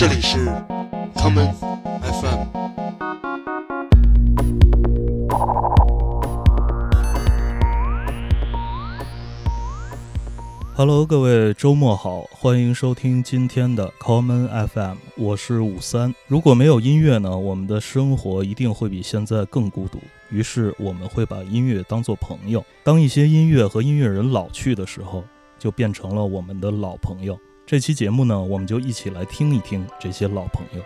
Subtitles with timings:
[0.00, 0.38] 这里是
[1.14, 1.52] common
[2.00, 2.46] FM。
[10.74, 16.14] Hello，各位周末好，欢迎收听今天的 Common FM，我是五三。
[16.26, 19.98] 如果没有音乐呢，我们的生活一定会比现在更孤独。
[20.30, 22.64] 于是我们会把音乐当作朋友。
[22.82, 25.22] 当一些音乐和音乐人老去的时候，
[25.58, 27.38] 就变成了我们的老朋友。
[27.70, 30.82] 这期节目呢，我们就一起来听一听这些老朋友。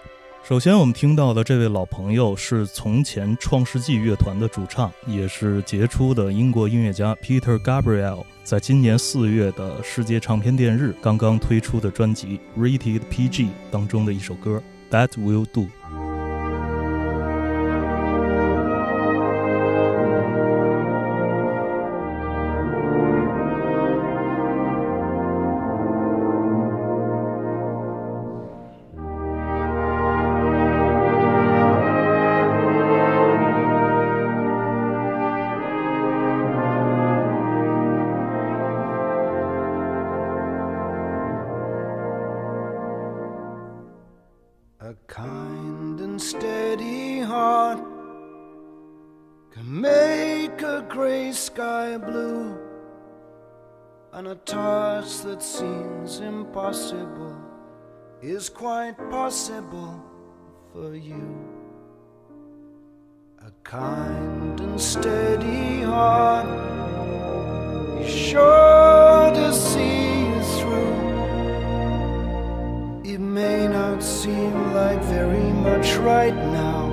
[0.46, 14.62] 首先，我们听到的这位老朋友是从前创世纪乐团的主唱，也是杰出的英国音乐家 Peter Gabriel，在今年四月的世界唱片店日刚刚推出的专辑《Rated PG》当中的一首歌
[14.94, 15.62] 《That Will Do》。
[58.24, 60.02] Is quite possible
[60.72, 61.36] for you.
[63.46, 66.46] A kind and steady heart
[68.00, 70.94] is sure to see you through.
[73.04, 76.83] It may not seem like very much right now,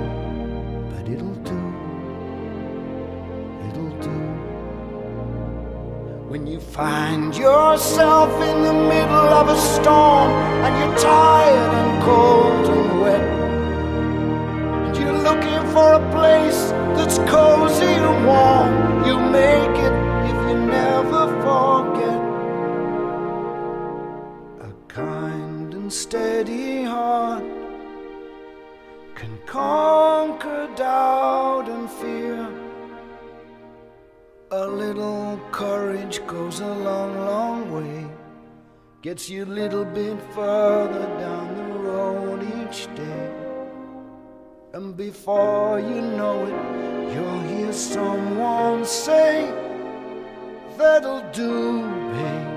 [6.42, 10.32] When you find yourself in the middle of a storm
[10.64, 13.20] and you're tired and cold and wet,
[14.86, 16.60] and you're looking for a place
[16.96, 19.94] that's cozy and warm, you make it
[20.30, 22.20] if you never forget.
[24.68, 27.44] A kind and steady heart
[29.14, 29.81] can conquer
[35.62, 38.04] courage goes a long, long way.
[39.00, 43.28] Gets you a little bit further down the road each day.
[44.74, 49.32] And before you know it, you'll hear someone say,
[50.78, 52.51] That'll do, babe.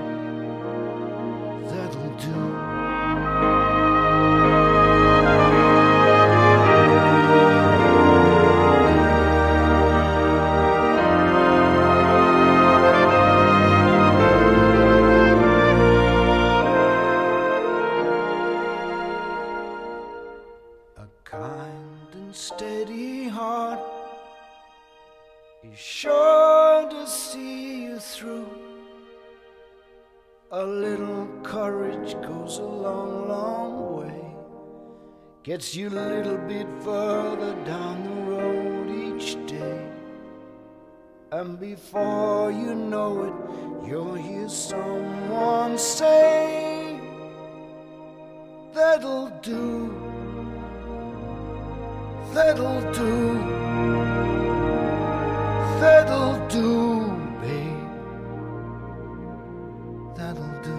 [21.30, 23.80] Kind and steady heart
[25.64, 28.48] is sure to see you through.
[30.52, 34.22] A little courage goes a long, long way.
[35.42, 39.84] Gets you a little bit further down the road each day.
[41.32, 47.00] And before you know it, you'll hear someone say,
[48.72, 50.15] That'll do.
[52.36, 53.38] That'll do.
[55.80, 57.00] That'll do.
[60.14, 60.76] That'll do.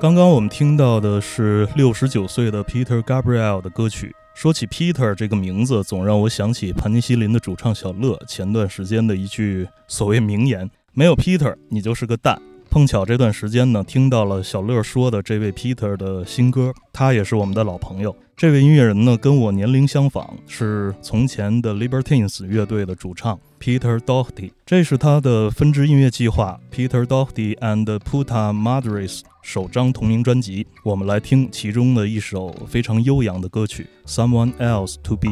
[0.00, 4.14] 刚刚我们听到的是六十九岁的 Peter Gabriel 的歌曲。
[4.32, 12.40] 说起 Peter 这个名字，总让我想起盘尼西林的主唱小乐前段时间的一句所谓名言：“没有 Peter，你就是个蛋。”
[12.74, 18.16] 碰巧这段时间呢，听到了小乐说的这位 Peter 的新歌，他也是我们的老朋友。
[18.36, 24.50] 这位音乐人呢，跟我年龄相仿，是从前的 Libertines 乐队的主唱 Peter Doherty。
[24.66, 30.66] 这是他的分支音乐计划 Peter Doherty and Puta Madres 首张同名专辑。
[30.82, 35.28] 我们来听其中的一首非常悠扬的歌曲《Someone Else to Be》。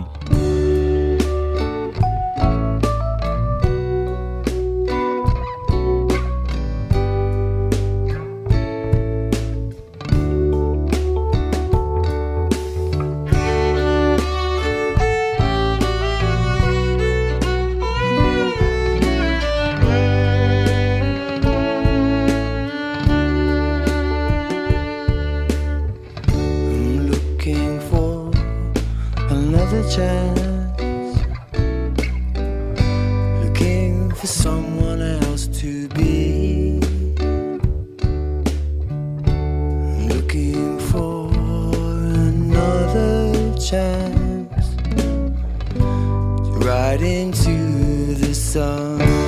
[46.64, 49.21] right into the sun.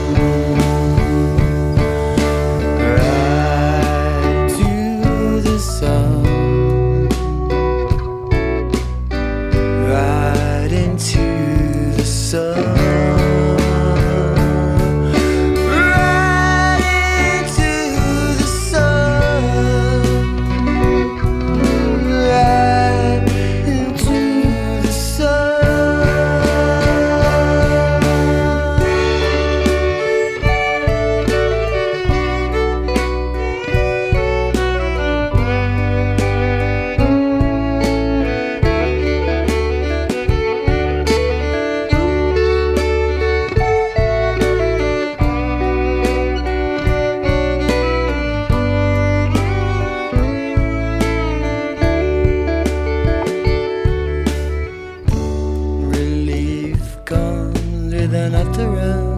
[58.24, 59.13] An utterance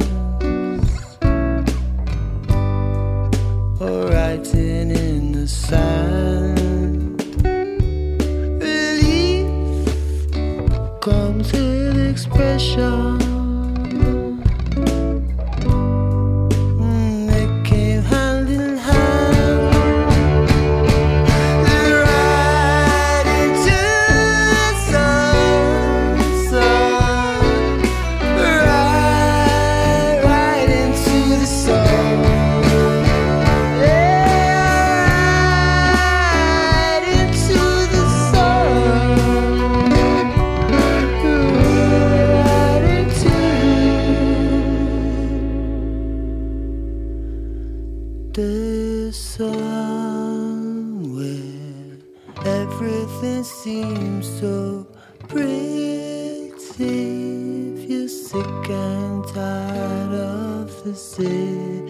[60.96, 61.84] city,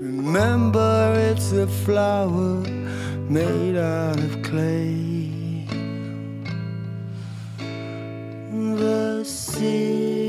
[0.00, 2.60] remember it's a flower
[3.28, 5.66] made out of clay.
[8.76, 10.28] The city,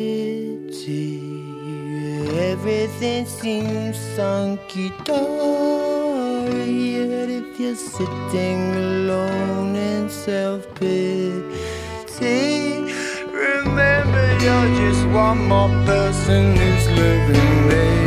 [2.52, 6.72] everything seems hunky dory.
[6.96, 12.57] Yet if you're sitting alone in self pity,
[14.42, 18.07] you're just one more person who's living there.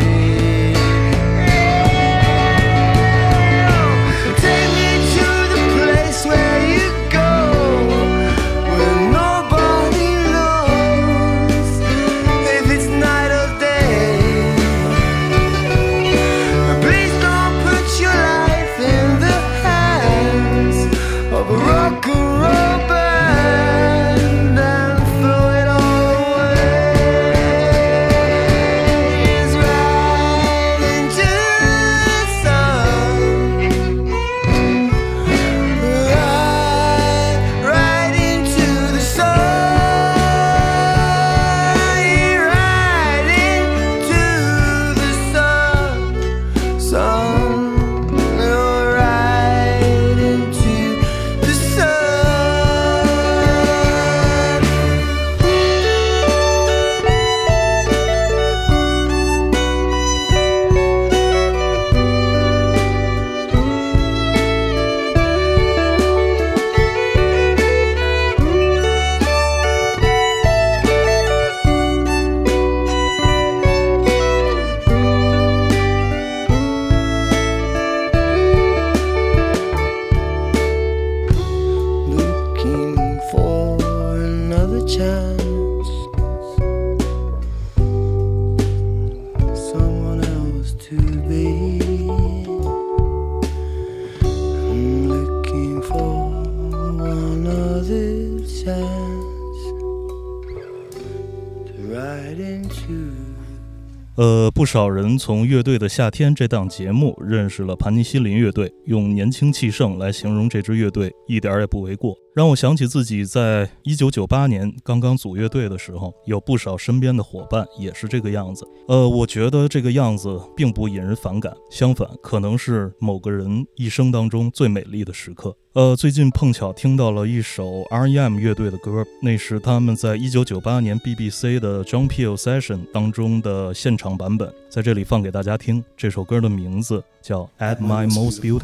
[104.20, 112.14] 呃，不少人从《乐队的夏天》这档节目认识了盘尼西林乐队，用年轻气盛来形容这支乐队，一点也不为过。
[112.32, 118.64] 让我想起自己在一九九八年刚刚组乐队的时候，有不少身边的伙伴也是这个样子。
[118.86, 125.56] 呃，我觉得这个样子并不引人反感，相反，可能是某个人一生当中最美丽的时刻。
[125.72, 135.84] 呃，最近碰巧听到了一首 R.E.M 乐队的歌，那是他们在一九九八年 BBC 的 John Peel Session 当中的现场版本，在这里放给大家听。
[135.96, 138.60] 这首歌的名字叫《At My Most Beautiful》。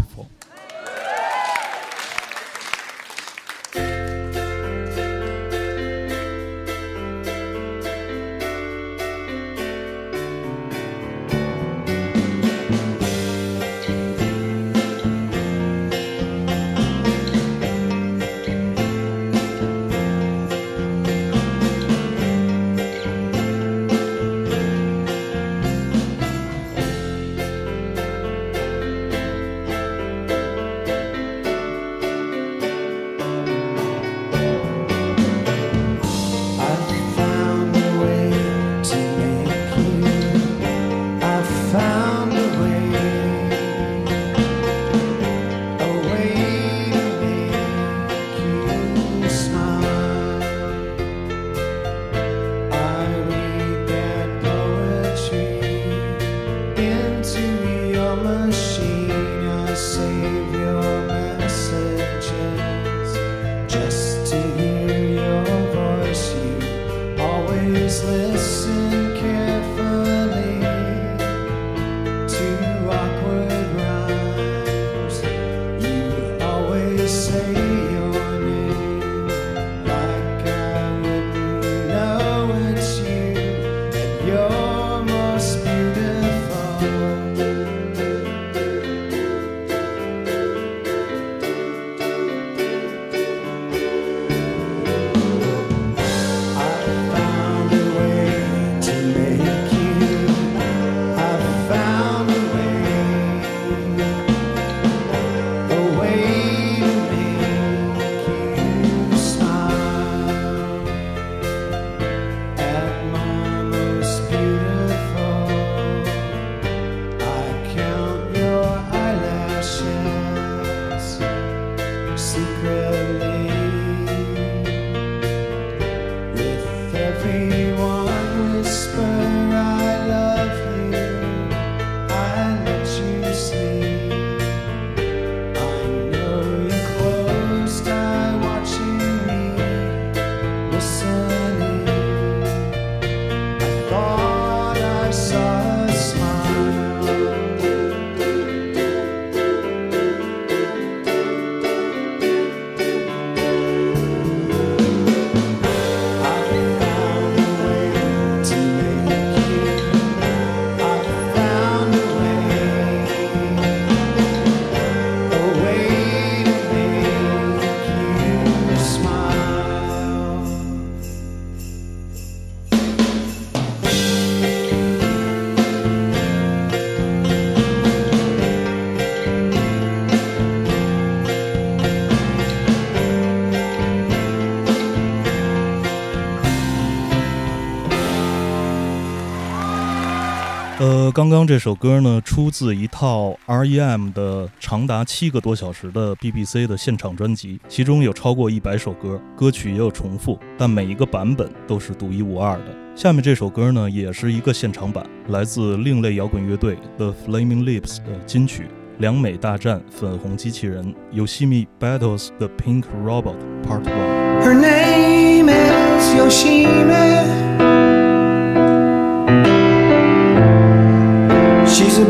[191.16, 202.64] 刚刚这首歌呢，出自一套 R.E.M 的长达七个多小时的 BBC 的现场专辑，其中有超过一百首歌，歌曲也有重复，但每一个版本都是独一无二的。
[202.94, 208.64] 下面这首歌呢，也是一个现场版，来自另类摇滚乐队 The Flaming Lips 的金曲
[208.98, 214.42] 《两美大战粉红机器人》，Yoshimi Battles the Pink Robot Part One。
[214.42, 217.45] Her name is Yoshime.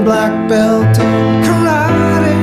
[0.06, 2.36] Black belt in karate.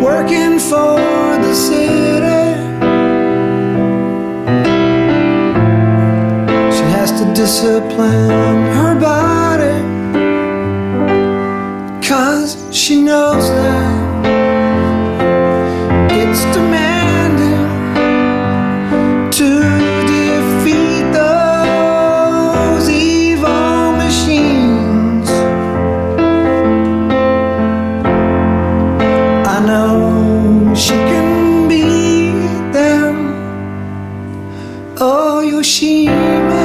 [0.00, 0.94] Working for
[1.44, 2.44] the city.
[6.76, 8.51] She has to discipline
[35.44, 36.61] 有心。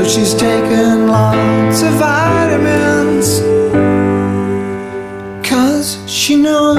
[0.00, 3.40] So she's taken lots of vitamins.
[5.46, 6.78] Cause she knows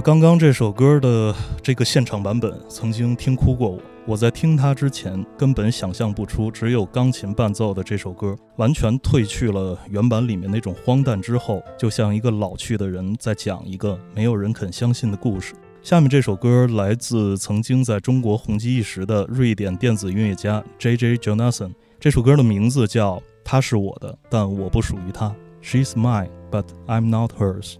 [0.00, 3.78] 刚刚这首歌的这个现场版本，曾经听哭过我。
[4.06, 15.54] 我在听它之前，根本想象不出只有钢琴伴奏的这首歌，完全褪去了原版里面那种荒诞之后，就像一个老去的人在讲一个没有人肯相信的故事。
[15.82, 21.16] 下面这首歌来自曾经在中国红极一时的瑞典电子音乐家 J.J.
[21.18, 21.72] Jonathan。
[21.98, 25.28] 这首歌的名字叫《她是我的，但我不属于她》
[25.62, 27.74] ，She's mine, but I'm not hers。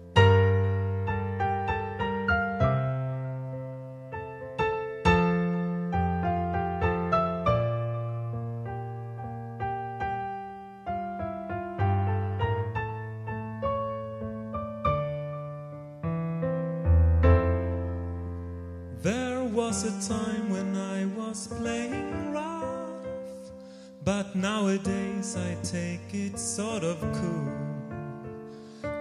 [24.70, 27.52] Nowadays I take it sort of cool.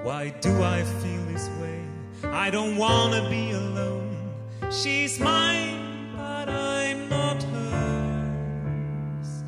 [0.03, 1.83] Why do I feel this way?
[2.23, 4.17] I don't wanna be alone.
[4.71, 9.43] She's mine, but I'm not hers.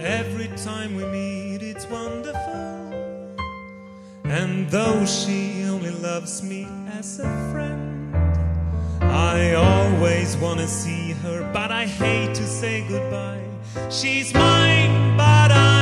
[0.00, 3.34] Every time we meet, it's wonderful.
[4.24, 6.66] And though she only loves me
[6.98, 8.14] as a friend,
[9.00, 13.43] I always wanna see her, but I hate to say goodbye.
[13.90, 15.73] She's mine, but I'm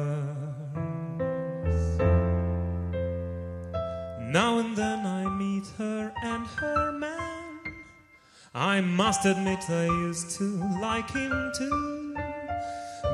[4.20, 7.62] Now and then I meet her and her man.
[8.54, 10.44] I must admit I used to
[10.82, 12.18] like him too.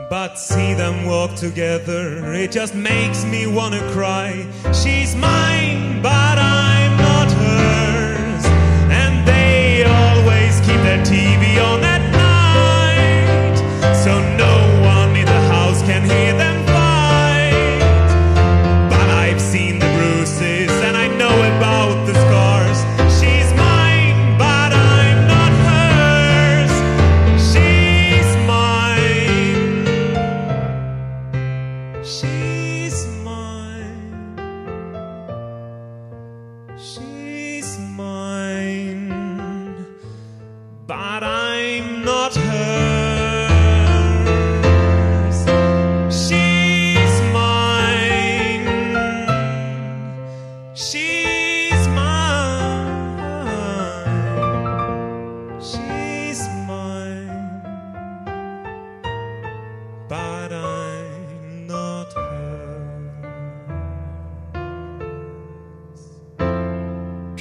[0.10, 4.48] But see them walk together, it just makes me wanna cry.
[4.74, 5.73] She's mine,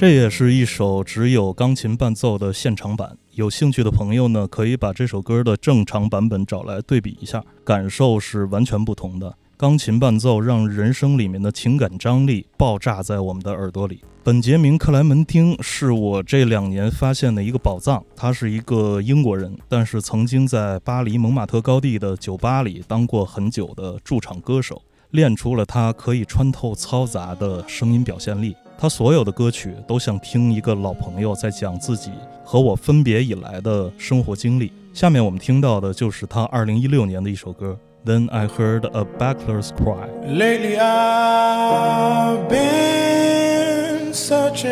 [0.03, 3.17] 这也是一首只有钢琴伴奏的现场版。
[3.35, 9.33] 有兴趣的朋友呢，可以把这首歌的正常版本找来对比一下，感受是完全不同的。
[9.55, 14.01] 钢琴伴奏让人生里面的情感张力爆炸在我们的耳朵里。
[14.25, 28.53] 本杰明·克莱门汀是我这两年发现的一个宝藏，他是一个英国人，但是曾经在巴黎蒙马特高地的酒吧里当过很久的驻场歌手，练出了他可以穿透嘈杂的声音表现力。
[28.82, 32.12] 他所有的歌曲都像听一个老朋友在讲自己
[32.44, 34.72] 和我分别以来的生活经历。
[34.94, 37.76] 下面我们听到的就是他2016年的一首歌《
[38.08, 40.08] Then I Heard a Backler's Cry》。
[40.38, 44.68] Lately I've been searching,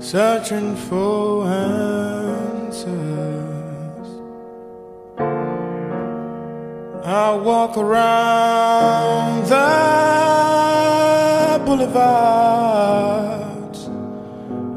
[0.00, 2.90] searching for answers.
[7.04, 10.23] I walk around the
[11.65, 13.45] boulevards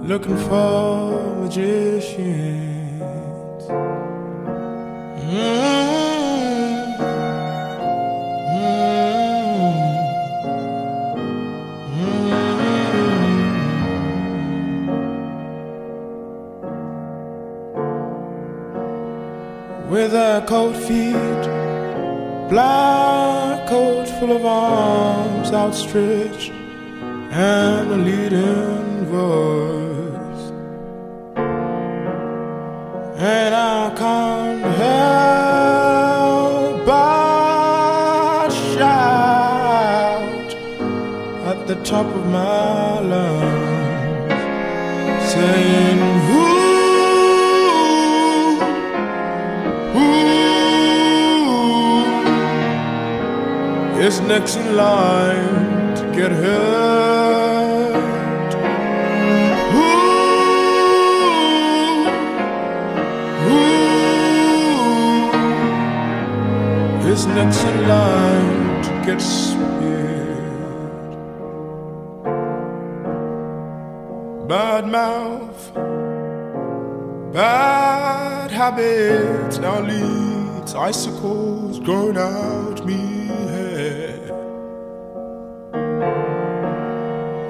[0.09, 2.69] looking for magicians.
[19.91, 21.45] With a cold feet,
[22.49, 26.53] black coat full of arms outstretched,
[27.31, 30.51] and a leading voice.
[33.19, 35.27] And I can't help
[36.87, 40.55] but shout
[41.45, 44.33] at the top of my lungs,
[45.33, 46.47] saying, Who,
[49.93, 50.09] who
[54.01, 57.08] is next in line to get hurt?
[67.27, 69.89] Is in line to get speared?
[74.49, 75.75] Bad mouth,
[77.33, 84.33] bad habits now leads icicles growing out me hair.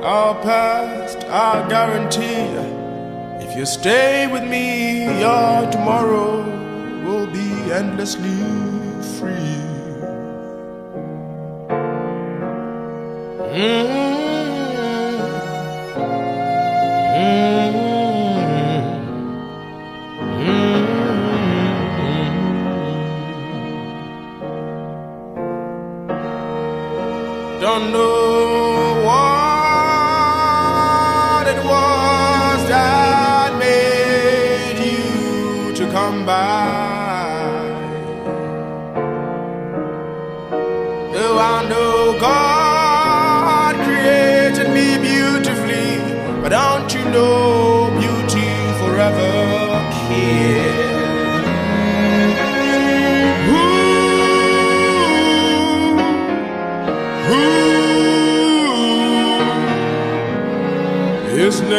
[0.02, 2.48] Our past, I guarantee.
[3.44, 6.42] If you stay with me, your tomorrow
[7.04, 8.67] will be endlessly
[9.18, 9.34] free.
[13.50, 13.88] Mm.
[17.14, 17.74] Mm.
[20.46, 20.78] Mm.
[27.60, 28.17] Don't know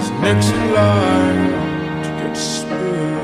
[0.00, 1.52] is next in line
[2.02, 3.15] to get speared?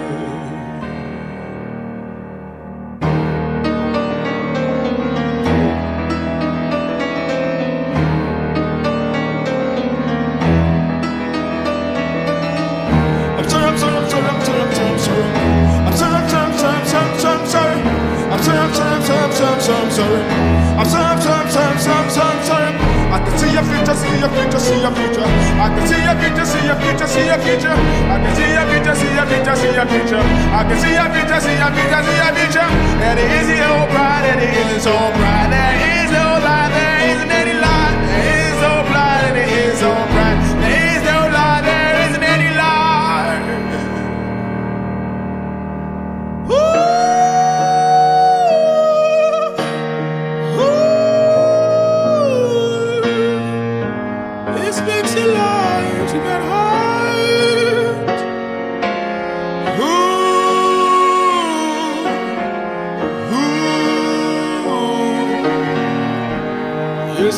[29.82, 30.22] Your future.
[30.22, 32.70] I can see your future, see your future, see your future.
[33.02, 35.50] And it is so bright, and it isn't so bright.
[35.50, 36.11] There is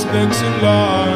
[0.03, 1.14] next in line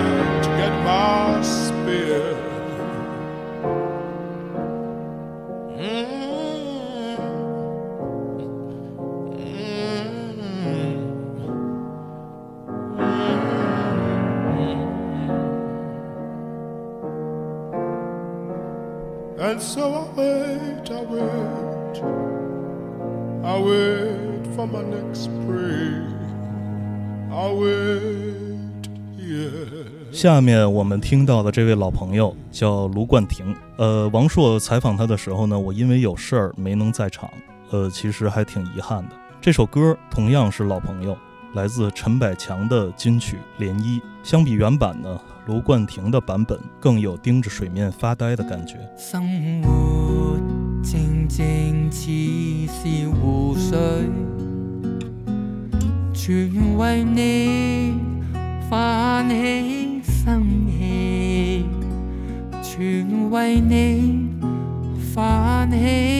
[30.18, 33.54] 下面我们听到的这位老朋友叫卢冠廷。
[33.76, 37.30] 呃，王朔采访他的时候呢，我因为有事儿没能在场，
[37.70, 39.10] 呃，其实还挺遗憾的。
[39.40, 41.16] 这首歌同样是老朋友，
[41.54, 44.00] 来自陈百强的金曲《涟漪》。
[44.24, 48.74] 相比原版呢，卢冠廷的版本更有盯着水面发呆的感觉。
[48.96, 49.22] 生
[49.62, 50.36] 活
[50.82, 52.10] 静静似
[52.66, 53.78] 是湖水，
[56.12, 57.94] 全为你
[58.68, 59.77] 泛起
[63.48, 64.28] 为你
[65.14, 66.17] 泛起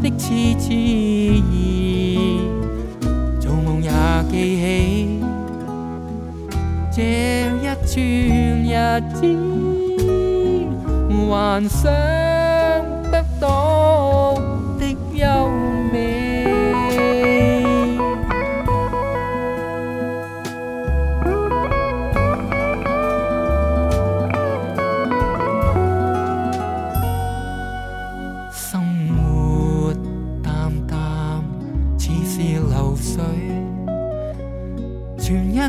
[0.00, 2.40] 的痴痴意，
[3.40, 3.90] 做梦也
[4.30, 5.20] 记起
[6.92, 7.02] 这
[7.60, 7.94] 一串
[8.64, 8.72] 日
[9.14, 9.18] 子，
[11.28, 11.84] 幻想
[13.10, 13.75] 得到。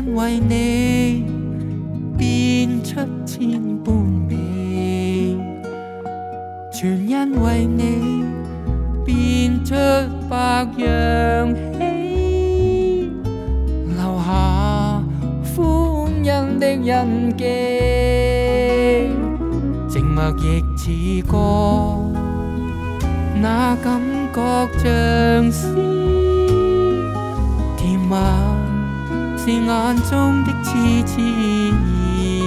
[0.07, 1.25] 为你
[2.17, 3.93] 变出千般
[4.27, 5.37] 美，
[6.71, 8.23] 全因为你
[9.05, 9.73] 变出
[10.29, 13.11] 百样喜，
[13.87, 15.03] 留下
[15.55, 17.43] 欢欣的印记，
[19.89, 20.81] 静默亦似
[21.27, 21.33] 歌。
[23.41, 23.99] 那感
[24.33, 24.39] 觉
[24.77, 26.16] 像诗，
[29.47, 30.69] 是眼中的痴
[31.05, 32.41] 痴意，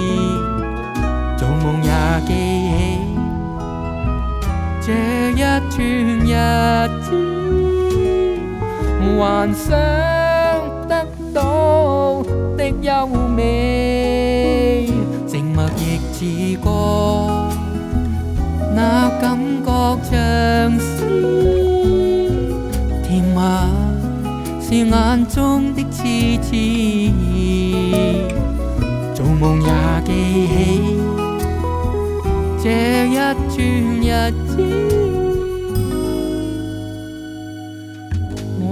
[1.36, 1.90] 做梦也
[2.26, 2.30] 记
[4.80, 4.88] 起这
[5.32, 5.76] 一串
[6.24, 6.32] 日
[7.02, 7.06] 子，
[9.18, 9.20] 幻
[9.54, 9.66] 想
[10.88, 10.92] 得
[11.34, 12.22] 到
[12.56, 14.88] 的优美，
[15.26, 15.80] 静默亦
[16.12, 16.16] 似
[16.62, 16.66] 歌。
[18.74, 19.24] 那感
[19.64, 19.68] 觉
[20.10, 20.14] 像
[20.78, 21.49] 诗，
[24.71, 27.11] 是眼中的痴痴，
[29.13, 29.67] 做梦也
[30.05, 30.09] 记
[30.47, 30.55] 起
[32.63, 32.65] 这
[33.09, 33.15] 一
[33.49, 33.59] 串
[33.99, 34.07] 日
[34.47, 34.49] 子，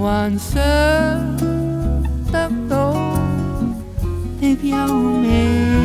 [0.38, 0.58] 想
[2.32, 2.74] 得到
[4.40, 4.72] 的優
[5.20, 5.79] 美。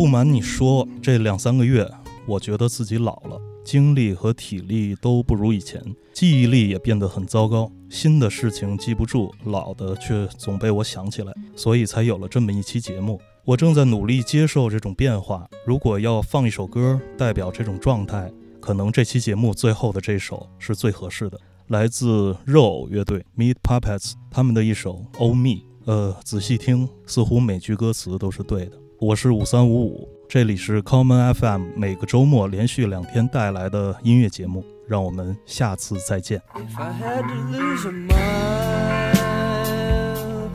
[0.00, 1.86] 不瞒你说，这两三个月，
[2.24, 5.78] 我觉得自己老了，精力和体力都不如以前，
[6.14, 13.20] 记忆力也变得很糟糕，新的事情记不住，老的却总被我想起来，所以才有了这么一期节目。
[13.44, 15.46] 我正在努力接受这种变化。
[15.66, 25.48] 如果要放一首歌代表这种状态，可能这期节目最后的这首是最合适的，来自肉偶乐队 Meat Puppets 他们的一首《Oh Me》。
[25.84, 28.78] 呃，仔细听，似乎每句歌词都是对的。
[28.99, 36.41] 我是五三五五，这里是 Common FM，每个周末连续两天带来的音乐节目，让我们下次再见。
[36.55, 38.15] If I had to lose a mile,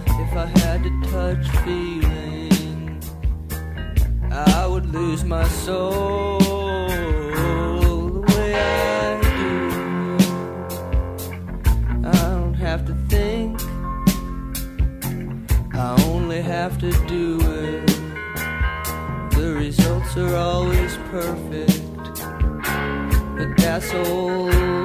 [0.07, 3.01] if I had to touch feeling,
[4.31, 9.69] I would lose my soul the way I do.
[12.07, 13.61] I don't have to think,
[15.73, 17.94] I only have to do it.
[20.18, 21.82] Are always perfect.
[23.36, 24.85] But that's old